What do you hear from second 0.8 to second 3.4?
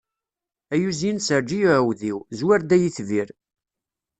uzyin serǧ i uɛudiw, zwir-d ay itbir.